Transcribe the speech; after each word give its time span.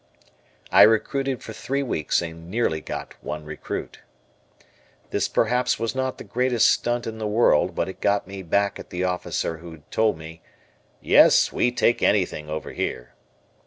I 0.71 0.81
recruited 0.81 1.43
for 1.43 1.53
three 1.53 1.83
weeks 1.83 2.23
and 2.23 2.49
nearly 2.49 2.81
got 2.81 3.13
one 3.23 3.45
recruit. 3.45 3.99
This 5.11 5.27
perhaps 5.29 5.77
was 5.77 5.93
not 5.93 6.17
the 6.17 6.23
greatest 6.23 6.71
stunt 6.71 7.05
in 7.05 7.19
the 7.19 7.27
world, 7.27 7.75
but 7.75 7.87
it 7.87 8.01
got 8.01 8.25
back 8.49 8.79
at 8.79 8.89
the 8.89 9.03
officer 9.03 9.57
who 9.57 9.69
had 9.73 9.91
told 9.91 10.17
me, 10.17 10.41
"Yes, 11.01 11.53
we 11.53 11.71
take 11.71 12.01
anything 12.01 12.49
over 12.49 12.71
here." 12.71 13.13